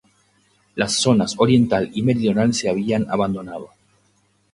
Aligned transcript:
Las 0.73 0.93
zonas 0.93 1.35
oriental 1.37 1.91
y 1.93 2.01
meridional 2.01 2.55
se 2.55 2.67
habían 2.71 3.05
abandonado. 3.07 3.69